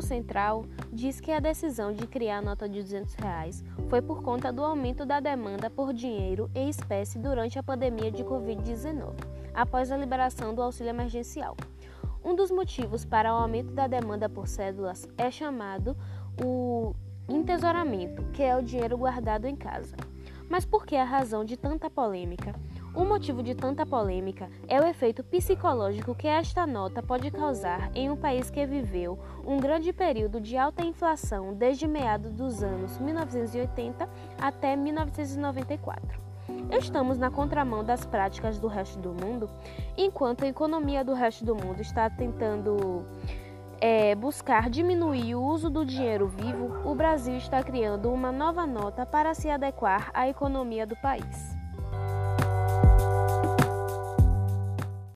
[0.00, 4.52] Central diz que a decisão de criar a nota de 200 reais foi por conta
[4.52, 9.14] do aumento da demanda por dinheiro em espécie durante a pandemia de Covid-19,
[9.54, 11.56] após a liberação do auxílio emergencial.
[12.24, 15.96] Um dos motivos para o aumento da demanda por cédulas é chamado
[16.42, 16.94] o
[17.28, 19.96] entesouramento, que é o dinheiro guardado em casa.
[20.48, 22.54] Mas por que a razão de tanta polêmica?
[22.92, 28.10] O motivo de tanta polêmica é o efeito psicológico que esta nota pode causar em
[28.10, 29.16] um país que viveu
[29.46, 34.08] um grande período de alta inflação desde meados dos anos 1980
[34.40, 36.20] até 1994.
[36.76, 39.48] Estamos na contramão das práticas do resto do mundo,
[39.96, 43.06] enquanto a economia do resto do mundo está tentando
[43.80, 49.06] é, buscar diminuir o uso do dinheiro vivo, o Brasil está criando uma nova nota
[49.06, 51.59] para se adequar à economia do país.